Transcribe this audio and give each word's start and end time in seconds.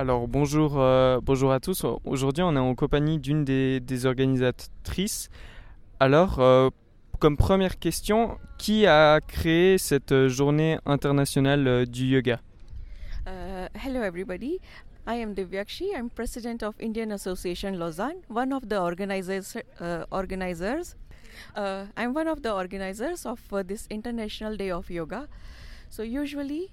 Alors 0.00 0.26
bonjour, 0.26 0.80
euh, 0.80 1.20
bonjour 1.22 1.52
à 1.52 1.60
tous. 1.60 1.84
Aujourd'hui, 2.06 2.42
on 2.42 2.56
est 2.56 2.58
en 2.58 2.74
compagnie 2.74 3.18
d'une 3.18 3.44
des, 3.44 4.06
organisatrices. 4.06 5.28
Alors, 6.00 6.40
euh, 6.40 6.70
comme 7.18 7.36
première 7.36 7.78
question, 7.78 8.38
qui 8.56 8.86
a 8.86 9.20
créé 9.20 9.76
cette 9.76 10.28
journée 10.28 10.78
internationale 10.86 11.68
euh, 11.68 11.84
du 11.84 12.06
yoga? 12.06 12.40
Uh, 13.26 13.68
hello, 13.74 14.00
everybody. 14.02 14.58
I 15.06 15.20
am 15.22 15.34
Divyakshi. 15.34 15.92
I'm 15.94 16.08
president 16.08 16.62
of 16.62 16.76
Indian 16.80 17.10
Association 17.10 17.72
Lausanne, 17.72 18.22
one 18.30 18.54
of 18.54 18.70
the 18.70 18.80
organizers. 18.80 19.54
Uh, 19.82 20.06
organizers. 20.10 20.96
Uh, 21.54 21.84
I'm 21.98 22.14
one 22.14 22.26
of 22.26 22.40
the 22.40 22.54
organizers 22.54 23.26
of 23.26 23.38
uh, 23.52 23.62
this 23.62 23.86
International 23.90 24.56
Day 24.56 24.70
of 24.70 24.88
Yoga. 24.88 25.28
So 25.90 26.02
usually, 26.02 26.70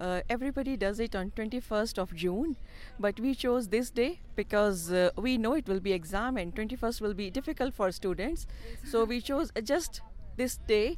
uh, 0.00 0.22
everybody 0.28 0.76
does 0.76 0.98
it 0.98 1.14
on 1.14 1.30
21st 1.30 1.98
of 1.98 2.14
June, 2.14 2.56
but 2.98 3.20
we 3.20 3.34
chose 3.34 3.68
this 3.68 3.90
day 3.90 4.20
because 4.34 4.90
uh, 4.90 5.10
we 5.16 5.36
know 5.36 5.54
it 5.54 5.68
will 5.68 5.80
be 5.80 5.92
exam 5.92 6.36
and 6.36 6.54
21st 6.54 7.00
will 7.00 7.14
be 7.14 7.30
difficult 7.30 7.74
for 7.74 7.92
students. 7.92 8.46
So 8.84 9.04
we 9.04 9.20
chose 9.20 9.52
just 9.62 10.00
this 10.36 10.56
day 10.56 10.96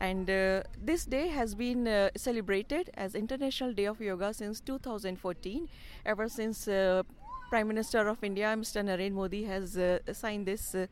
and 0.00 0.28
uh, 0.28 0.62
this 0.82 1.04
day 1.04 1.28
has 1.28 1.54
been 1.54 1.86
uh, 1.86 2.10
celebrated 2.16 2.90
as 2.94 3.14
international 3.14 3.72
day 3.72 3.84
of 3.84 4.00
yoga 4.00 4.32
since 4.34 4.60
2014 4.60 5.68
ever 6.04 6.28
since 6.28 6.66
uh, 6.66 7.02
prime 7.50 7.68
minister 7.68 8.08
of 8.08 8.24
india 8.30 8.48
mr 8.62 8.82
narendra 8.88 9.18
modi 9.18 9.44
has 9.44 9.76
uh, 9.76 9.98
signed 10.12 10.46
this 10.46 10.74
uh, 10.74 10.86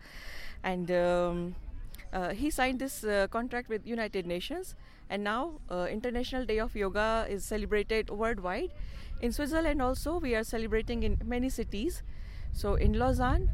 and 0.62 0.90
um, 0.90 1.54
uh, 2.12 2.30
he 2.30 2.50
signed 2.50 2.78
this 2.78 3.04
uh, 3.04 3.26
contract 3.30 3.68
with 3.68 3.86
united 3.86 4.26
nations 4.26 4.74
and 5.10 5.24
now 5.24 5.60
uh, 5.70 5.86
international 5.90 6.44
day 6.44 6.58
of 6.58 6.74
yoga 6.74 7.26
is 7.28 7.44
celebrated 7.44 8.10
worldwide. 8.10 8.72
In 9.20 9.32
switzerland 9.32 9.82
also 9.82 10.18
we 10.18 10.34
are 10.34 10.44
celebrating 10.44 11.02
in 11.02 11.18
many 11.24 11.48
cities. 11.48 12.02
So 12.52 12.74
in 12.74 12.92
lausanne 12.94 13.50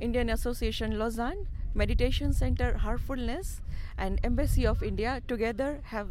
indian 0.00 0.30
association 0.30 0.98
lausanne 0.98 1.46
meditation 1.74 2.32
center 2.32 2.74
heartfulness 2.78 3.60
and 3.96 4.20
embassy 4.22 4.66
of 4.66 4.82
india 4.82 5.22
together 5.26 5.80
have 5.84 6.08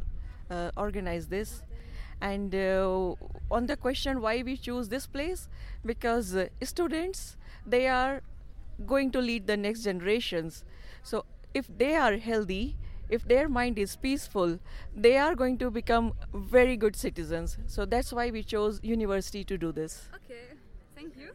uh, 0.49 0.71
organized 0.77 1.29
this. 1.29 1.63
And 2.21 2.55
uh, 2.55 3.15
on 3.51 3.65
the 3.67 3.75
question 3.75 4.21
why 4.21 4.41
we 4.41 4.57
choose 4.57 4.89
this 4.89 5.05
place 5.05 5.49
because 5.85 6.35
uh, 6.35 6.47
students 6.63 7.37
they 7.65 7.87
are 7.87 8.21
going 8.85 9.11
to 9.11 9.19
lead 9.19 9.47
the 9.47 9.57
next 9.57 9.83
generations. 9.83 10.63
So 11.03 11.25
if 11.61 11.67
they 11.83 11.95
are 11.95 12.17
healthy 12.17 12.75
if 13.17 13.23
their 13.31 13.47
mind 13.47 13.77
is 13.85 13.95
peaceful 13.95 14.57
they 14.95 15.15
are 15.17 15.35
going 15.35 15.57
to 15.59 15.69
become 15.71 16.13
very 16.33 16.75
good 16.77 16.95
citizens. 16.95 17.57
So 17.67 17.85
that's 17.85 18.11
why 18.13 18.31
we 18.31 18.43
chose 18.43 18.79
university 18.83 19.43
to 19.45 19.57
do 19.57 19.71
this. 19.71 20.09
Okay, 20.15 20.45
thank 20.95 21.15
you. 21.17 21.29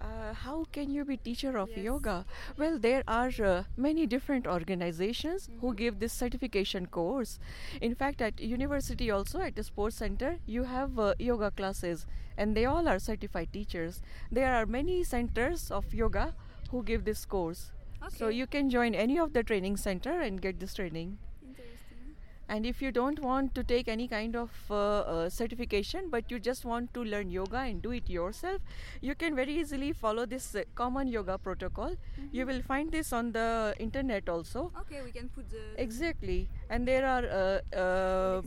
uh, 0.00 0.32
how 0.34 0.64
can 0.72 0.90
you 0.90 1.04
be 1.04 1.16
teacher 1.16 1.56
of 1.58 1.70
Yes. 1.70 1.84
yoga? 1.84 2.24
Well 2.58 2.78
there 2.78 3.02
are 3.08 3.30
uh, 3.42 3.64
many 3.76 4.06
different 4.06 4.46
organizations 4.46 5.48
who 5.60 5.74
give 5.74 5.98
this 5.98 6.12
certification 6.12 6.86
course. 6.86 7.38
In 7.80 7.94
fact 7.94 8.20
at 8.20 8.40
university 8.40 9.10
also 9.10 9.40
at 9.40 9.56
the 9.56 9.64
sports 9.64 9.96
center 9.96 10.38
you 10.46 10.64
have 10.64 10.98
uh, 10.98 11.14
yoga 11.18 11.50
classes 11.50 12.06
and 12.36 12.54
they 12.56 12.66
all 12.66 12.86
are 12.88 12.98
certified 12.98 13.52
teachers. 13.52 14.02
There 14.30 14.54
are 14.54 14.66
many 14.66 15.02
centers 15.04 15.70
of 15.70 15.94
yoga 15.94 16.34
who 16.70 16.82
give 16.82 17.04
this 17.04 17.24
course 17.24 17.70
so 18.08 18.28
you 18.28 18.46
can 18.46 18.70
join 18.70 18.94
any 18.94 19.18
of 19.18 19.32
the 19.32 19.42
training 19.42 19.76
center 19.76 20.20
and 20.20 20.40
get 20.40 20.60
this 20.60 20.74
training. 20.74 21.18
Interesting. 21.46 22.14
and 22.48 22.66
if 22.70 22.80
you 22.82 22.90
don't 22.96 23.20
want 23.20 23.54
to 23.54 23.62
take 23.70 23.88
any 23.88 24.06
kind 24.08 24.36
of 24.40 24.50
uh, 24.70 24.74
uh, 24.74 25.28
certification 25.28 26.10
but 26.10 26.30
you 26.30 26.38
just 26.38 26.64
want 26.64 26.92
to 26.94 27.02
learn 27.12 27.30
yoga 27.30 27.58
and 27.58 27.82
do 27.86 27.90
it 27.90 28.08
yourself 28.08 28.60
you 29.00 29.14
can 29.22 29.34
very 29.34 29.54
easily 29.62 29.92
follow 29.92 30.26
this 30.26 30.54
uh, 30.54 30.62
common 30.74 31.08
yoga 31.08 31.38
protocol. 31.38 31.96
You 32.32 32.46
will 32.46 32.62
find 32.62 32.92
this 32.92 33.12
on 33.12 33.32
the 33.32 33.74
internet 33.78 34.28
also. 34.28 34.70
Okay, 34.80 35.02
we 35.02 35.10
can 35.10 35.28
put 35.28 35.50
the 35.50 35.62
exactly. 35.76 36.48
And 36.70 36.86
there 36.86 37.06
are 37.06 37.24
uh, 37.24 37.76
uh, 37.76 38.42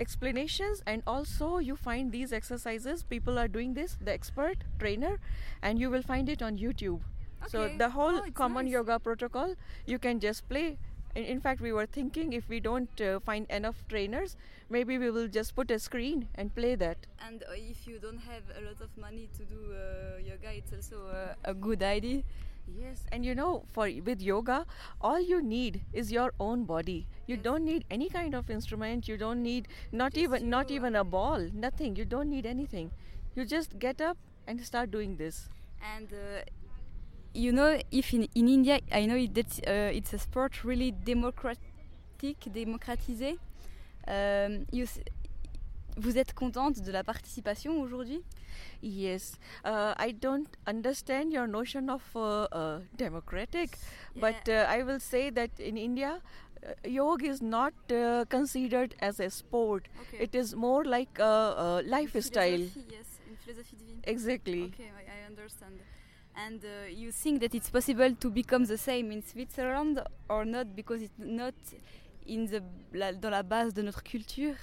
explanations 0.00 0.82
and 0.86 1.02
also 1.06 1.58
you 1.58 1.76
find 1.76 2.12
these 2.12 2.32
exercises. 2.32 3.02
People 3.02 3.38
are 3.38 3.48
doing 3.48 3.74
this 3.74 3.96
the 4.00 4.12
expert 4.12 4.64
trainer 4.78 5.18
and 5.62 5.78
you 5.78 5.90
will 5.90 6.02
find 6.02 6.28
it 6.28 6.42
on 6.42 6.56
youtube 6.58 7.00
so 7.46 7.68
the 7.68 7.90
whole 7.90 8.20
Oh, 8.20 8.30
common 8.34 8.66
nice. 8.66 8.72
yoga 8.72 8.98
protocol 8.98 9.54
you 9.86 9.98
can 9.98 10.20
just 10.20 10.48
play. 10.48 10.78
In, 11.14 11.24
in 11.24 11.40
fact 11.40 11.60
we 11.60 11.72
were 11.72 11.86
thinking 11.86 12.32
if 12.32 12.48
we 12.48 12.60
don't 12.60 13.00
uh, 13.00 13.20
find 13.20 13.46
enough 13.50 13.82
trainers 13.88 14.36
maybe 14.70 14.98
we 14.98 15.10
will 15.10 15.28
just 15.28 15.54
put 15.54 15.70
a 15.70 15.78
screen 15.78 16.28
and 16.34 16.54
play 16.54 16.74
that. 16.76 17.06
And 17.18 17.42
uh, 17.42 17.52
if 17.54 17.86
you 17.86 17.98
don't 17.98 18.18
have 18.18 18.42
a 18.56 18.60
lot 18.66 18.80
of 18.80 18.96
money 18.96 19.28
to 19.36 19.44
do 19.44 19.60
uh, 19.74 20.18
yoga, 20.18 20.52
it's 20.54 20.72
also 20.72 21.06
uh, 21.08 21.34
a 21.44 21.54
good 21.54 21.82
idea. 21.82 22.22
yes 22.66 23.00
and 23.12 23.24
you 23.26 23.34
know 23.34 23.64
for 23.74 23.84
with 24.08 24.20
yoga 24.22 24.56
all 25.00 25.20
you 25.20 25.40
need 25.42 25.82
is 25.92 26.12
your 26.12 26.32
own 26.40 26.64
body. 26.64 27.06
You 27.26 27.36
Yes. 27.36 27.44
don't 27.46 27.64
need 27.64 27.84
any 27.90 28.08
kind 28.08 28.34
of 28.34 28.50
instrument. 28.50 29.08
You 29.08 29.16
don't 29.16 29.42
need 29.42 29.68
not 29.92 30.12
Just 30.12 30.22
even 30.24 30.48
not 30.50 30.70
even 30.70 30.96
a 30.96 31.04
ball 31.04 31.48
nothing. 31.52 31.96
You 31.96 32.04
don't 32.04 32.30
need 32.30 32.46
anything. 32.46 32.90
You 33.34 33.44
just 33.44 33.78
get 33.78 34.00
up 34.00 34.16
and 34.46 34.64
start 34.64 34.90
doing 34.90 35.16
this. 35.16 35.48
And 35.96 36.12
uh, 36.12 36.42
you 37.34 37.52
know, 37.52 37.78
if 37.90 38.12
in, 38.14 38.28
in 38.34 38.48
India, 38.48 38.80
I 38.90 39.06
know 39.06 39.16
it, 39.16 39.34
that 39.34 39.60
uh, 39.66 39.96
it's 39.96 40.12
a 40.12 40.18
sport 40.18 40.64
really 40.64 40.90
democratic, 40.92 41.58
démocratisé. 42.52 43.38
Um, 44.06 44.66
you 44.72 44.84
s- 44.84 45.00
vous 45.96 46.16
êtes 46.16 46.32
contente 46.34 46.80
de 46.80 46.90
la 46.90 47.02
participation 47.04 47.80
aujourd'hui? 47.80 48.22
Yes, 48.82 49.38
uh, 49.64 49.94
I 49.98 50.12
don't 50.12 50.48
understand 50.66 51.32
your 51.32 51.46
notion 51.46 51.88
of 51.90 52.02
uh, 52.16 52.44
uh, 52.52 52.80
democratic, 52.96 53.78
but 54.16 54.48
uh, 54.48 54.66
I 54.68 54.82
will 54.82 55.00
say 55.00 55.30
that 55.30 55.50
in 55.58 55.76
India, 55.76 56.20
uh, 56.66 56.72
yoga 56.84 57.26
is 57.26 57.40
not 57.42 57.72
uh, 57.90 58.24
considered 58.28 58.94
as 59.00 59.20
a 59.20 59.30
sport. 59.30 59.88
Okay. 60.02 60.24
It 60.24 60.34
is 60.34 60.54
more 60.54 60.84
like 60.84 61.18
a, 61.18 61.24
a 61.24 61.82
lifestyle. 61.86 62.60
Yes, 62.90 63.20
une 63.28 63.36
philosophie 63.36 63.76
de 63.76 63.84
vie. 63.84 64.00
Exactly. 64.04 64.64
Okay, 64.74 64.90
I 65.08 65.26
understand. 65.30 65.80
And 66.34 66.64
uh, 66.64 66.88
you 66.88 67.12
think 67.12 67.40
that 67.40 67.54
it's 67.54 67.68
possible 67.68 68.14
to 68.14 68.30
become 68.30 68.64
the 68.64 68.78
same 68.78 69.12
in 69.12 69.22
Switzerland 69.22 70.00
or 70.28 70.44
not 70.44 70.74
because 70.74 71.02
it's 71.02 71.18
not 71.18 71.54
in 72.26 72.46
the 72.46 72.62
la, 72.94 73.12
dans 73.12 73.30
la 73.30 73.42
base 73.42 73.74
de 73.74 73.82
notre 73.82 74.02
culture? 74.02 74.56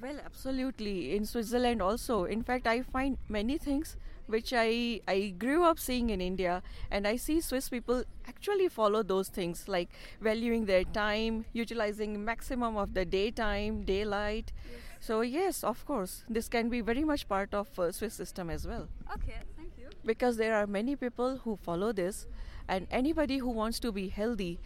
Well, 0.00 0.18
absolutely. 0.24 1.14
In 1.14 1.26
Switzerland 1.26 1.82
also. 1.82 2.24
In 2.24 2.42
fact, 2.42 2.66
I 2.66 2.82
find 2.82 3.18
many 3.28 3.58
things 3.58 3.96
which 4.26 4.52
I 4.52 5.00
I 5.08 5.34
grew 5.38 5.64
up 5.64 5.78
seeing 5.78 6.10
in 6.10 6.20
India, 6.20 6.62
and 6.90 7.06
I 7.06 7.16
see 7.16 7.40
Swiss 7.40 7.68
people 7.68 8.04
actually 8.26 8.68
follow 8.68 9.02
those 9.02 9.28
things 9.28 9.68
like 9.68 9.88
valuing 10.20 10.66
their 10.66 10.84
time, 10.84 11.44
utilizing 11.52 12.24
maximum 12.24 12.76
of 12.76 12.94
the 12.94 13.04
daytime, 13.04 13.84
daylight. 13.84 14.52
So 15.00 15.20
yes, 15.20 15.62
of 15.64 15.84
course, 15.86 16.24
this 16.28 16.48
can 16.48 16.68
be 16.68 16.80
very 16.80 17.04
much 17.04 17.28
part 17.28 17.54
of 17.54 17.68
uh, 17.78 17.92
Swiss 17.92 18.14
system 18.14 18.50
as 18.50 18.66
well 18.66 18.88
Okay, 19.14 19.36
thank 19.56 19.72
you. 19.78 19.88
because 20.04 20.36
there 20.36 20.54
are 20.56 20.66
many 20.66 20.96
people 20.96 21.38
who 21.44 21.56
follow 21.56 21.92
this, 21.92 22.26
and 22.68 22.86
anybody 22.90 23.38
who 23.38 23.50
wants 23.50 23.78
to 23.80 23.92
be 23.92 24.08
healthy. 24.08 24.58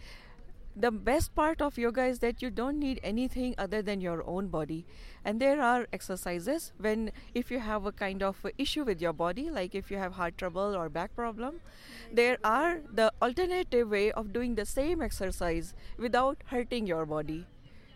The 0.75 0.91
best 0.91 1.35
part 1.35 1.61
of 1.61 1.77
yoga 1.77 2.05
is 2.05 2.19
that 2.19 2.41
you 2.41 2.49
don't 2.49 2.79
need 2.79 2.99
anything 3.03 3.55
other 3.57 3.81
than 3.81 3.99
your 4.01 4.23
own 4.25 4.47
body. 4.47 4.85
And 5.25 5.39
there 5.39 5.61
are 5.61 5.87
exercises 5.91 6.71
when, 6.77 7.11
if 7.33 7.51
you 7.51 7.59
have 7.59 7.85
a 7.85 7.91
kind 7.91 8.23
of 8.23 8.45
issue 8.57 8.83
with 8.83 9.01
your 9.01 9.13
body, 9.13 9.49
like 9.49 9.75
if 9.75 9.91
you 9.91 9.97
have 9.97 10.13
heart 10.13 10.37
trouble 10.37 10.75
or 10.75 10.89
back 10.89 11.15
problem, 11.15 11.59
there 12.11 12.37
are 12.43 12.79
the 12.93 13.11
alternative 13.21 13.89
way 13.89 14.11
of 14.13 14.31
doing 14.33 14.55
the 14.55 14.65
same 14.65 15.01
exercise 15.01 15.73
without 15.97 16.37
hurting 16.47 16.87
your 16.87 17.05
body. 17.05 17.45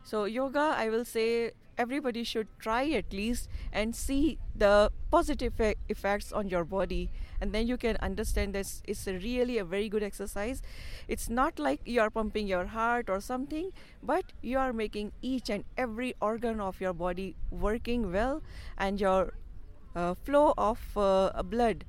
So, 0.03 0.25
yoga, 0.25 0.75
I 0.77 0.89
will 0.89 1.05
say 1.05 1.51
everybody 1.77 2.23
should 2.23 2.47
try 2.59 2.89
at 2.91 3.11
least 3.13 3.49
and 3.71 3.95
see 3.95 4.39
the 4.55 4.91
positive 5.11 5.59
e- 5.59 5.75
effects 5.89 6.31
on 6.31 6.49
your 6.49 6.63
body. 6.63 7.09
And 7.41 7.51
then 7.51 7.67
you 7.67 7.77
can 7.77 7.97
understand 7.97 8.53
this 8.55 8.81
it's 8.87 9.07
a 9.07 9.13
really 9.13 9.57
a 9.57 9.65
very 9.65 9.89
good 9.89 10.03
exercise. 10.03 10.61
It's 11.07 11.29
not 11.29 11.59
like 11.59 11.81
you 11.85 12.01
are 12.01 12.09
pumping 12.09 12.47
your 12.47 12.65
heart 12.65 13.09
or 13.09 13.19
something, 13.19 13.71
but 14.01 14.33
you 14.41 14.57
are 14.57 14.73
making 14.73 15.11
each 15.21 15.49
and 15.49 15.63
every 15.77 16.15
organ 16.21 16.59
of 16.59 16.79
your 16.81 16.93
body 16.93 17.35
working 17.51 18.11
well, 18.11 18.41
and 18.77 18.99
your 18.99 19.33
uh, 19.95 20.13
flow 20.13 20.53
of 20.57 20.79
uh, 20.97 21.41
blood 21.43 21.85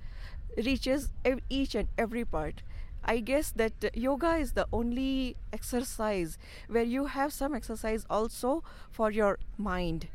reaches 0.56 1.10
each 1.48 1.74
and 1.74 1.88
every 1.98 2.24
part. 2.24 2.62
I 3.06 3.20
guess 3.20 3.52
that 3.52 3.72
yoga 3.94 4.34
is 4.36 4.52
the 4.52 4.66
only 4.72 5.36
exercise 5.52 6.38
where 6.68 6.82
you 6.82 7.06
have 7.06 7.32
some 7.32 7.54
exercise 7.54 8.04
also 8.10 8.62
for 8.90 9.10
your 9.10 9.38
mind. 9.56 10.08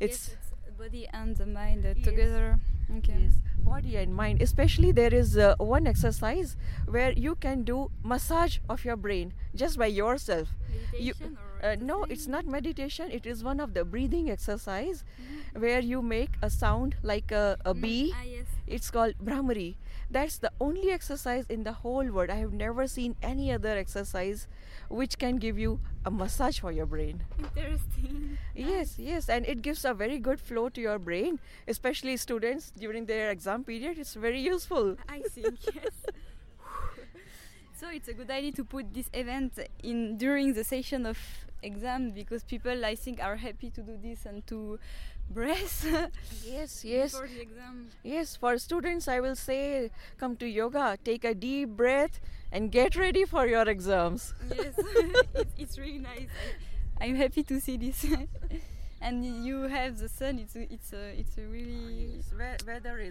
It's 0.00 0.28
yes, 0.30 0.36
it's 0.66 0.76
body 0.78 1.06
and 1.12 1.36
the 1.36 1.46
mind 1.46 1.84
Yes. 1.84 2.04
together. 2.04 2.58
Okay. 2.98 3.14
yes, 3.24 3.34
body 3.64 3.96
and 3.96 4.14
mind. 4.14 4.42
Especially 4.42 4.90
there 4.92 5.14
is 5.14 5.38
uh, 5.38 5.54
one 5.58 5.86
exercise 5.86 6.56
where 6.86 7.12
you 7.12 7.36
can 7.36 7.62
do 7.64 7.90
massage 8.02 8.58
of 8.68 8.84
your 8.84 8.96
brain 8.96 9.32
just 9.54 9.78
by 9.78 9.86
yourself. 9.86 10.48
Meditation 10.92 11.38
or 11.38 11.50
Uh, 11.62 11.76
no, 11.80 12.02
it's 12.10 12.26
not 12.26 12.44
meditation. 12.44 13.06
It 13.12 13.24
is 13.24 13.44
one 13.44 13.60
of 13.60 13.72
the 13.72 13.84
breathing 13.84 14.28
exercise 14.28 15.04
where 15.54 15.78
you 15.78 16.02
make 16.02 16.30
a 16.42 16.50
sound 16.50 16.96
like 17.02 17.30
a, 17.30 17.56
a 17.64 17.72
bee. 17.72 18.10
Ah, 18.18 18.22
yes. 18.26 18.46
It's 18.72 18.90
called 18.90 19.14
Bhramari. 19.22 19.76
That's 20.10 20.38
the 20.38 20.50
only 20.60 20.90
exercise 20.90 21.46
in 21.48 21.64
the 21.64 21.72
whole 21.72 22.06
world. 22.10 22.30
I 22.30 22.36
have 22.36 22.52
never 22.52 22.86
seen 22.86 23.16
any 23.22 23.52
other 23.52 23.76
exercise 23.76 24.48
which 24.88 25.18
can 25.18 25.36
give 25.36 25.58
you 25.58 25.80
a 26.04 26.10
massage 26.10 26.58
for 26.60 26.72
your 26.72 26.86
brain. 26.86 27.22
Interesting. 27.38 28.38
Yes, 28.54 28.98
yes, 28.98 29.28
and 29.30 29.46
it 29.46 29.62
gives 29.62 29.84
a 29.84 29.94
very 29.94 30.18
good 30.18 30.38
flow 30.38 30.68
to 30.70 30.80
your 30.80 30.98
brain, 30.98 31.38
especially 31.66 32.16
students 32.18 32.70
during 32.78 33.06
their 33.06 33.30
exam 33.30 33.64
period. 33.64 33.98
It's 33.98 34.14
very 34.14 34.40
useful. 34.40 34.96
I 35.08 35.20
think 35.20 35.58
yes. 35.74 35.94
so 37.82 37.88
it's 37.90 38.06
a 38.06 38.14
good 38.14 38.30
idea 38.30 38.52
to 38.52 38.64
put 38.64 38.94
this 38.94 39.10
event 39.12 39.58
in 39.82 40.16
during 40.16 40.52
the 40.52 40.62
session 40.62 41.04
of 41.04 41.18
exam 41.62 42.10
because 42.12 42.44
people 42.44 42.84
I 42.84 42.94
think 42.94 43.20
are 43.20 43.34
happy 43.36 43.70
to 43.70 43.82
do 43.82 43.98
this 44.00 44.24
and 44.24 44.46
to 44.46 44.78
breath 45.28 45.84
Yes, 46.44 46.84
yes, 46.84 47.12
before 47.12 47.26
the 47.26 47.40
exam. 47.40 47.88
yes. 48.04 48.36
For 48.36 48.56
students, 48.58 49.08
I 49.08 49.18
will 49.18 49.34
say 49.34 49.90
come 50.16 50.36
to 50.36 50.46
yoga, 50.46 50.96
take 51.04 51.24
a 51.24 51.34
deep 51.34 51.70
breath, 51.70 52.20
and 52.52 52.70
get 52.70 52.94
ready 52.94 53.24
for 53.24 53.46
your 53.46 53.68
exams. 53.68 54.32
Yes, 54.56 54.74
it's, 55.34 55.54
it's 55.58 55.78
really 55.78 55.98
nice. 55.98 56.28
I, 57.00 57.06
I'm 57.06 57.16
happy 57.16 57.42
to 57.42 57.60
see 57.60 57.76
this. 57.78 58.06
and 59.00 59.44
you 59.44 59.62
have 59.62 59.98
the 59.98 60.08
sun. 60.08 60.38
It's 60.38 60.54
a, 60.54 60.72
it's 60.72 60.92
a, 60.92 61.18
it's 61.18 61.36
a 61.36 61.42
really 61.42 62.20
ah, 62.40 62.56
weather 62.66 62.98
is 62.98 63.00